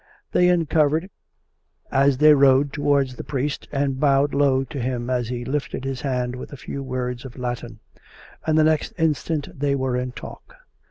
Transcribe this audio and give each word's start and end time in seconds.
They 0.31 0.49
uncovered 0.49 1.11
as 1.91 2.17
they 2.17 2.33
rode 2.33 2.73
towards 2.73 3.15
the 3.15 3.23
priest, 3.23 3.67
and 3.71 3.99
bowed 3.99 4.33
low 4.33 4.63
to 4.63 4.79
him 4.81 5.11
as 5.11 5.27
he 5.27 5.45
lifted 5.45 5.83
his 5.85 6.01
hand 6.01 6.35
with 6.35 6.51
a 6.51 6.57
few 6.57 6.81
words 6.81 7.23
of 7.23 7.37
Latin; 7.37 7.77
and 8.43 8.57
the 8.57 8.63
next 8.63 8.93
instant 8.97 9.49
they 9.59 9.75
were 9.75 9.95
in 9.95 10.11
talk. 10.13 10.55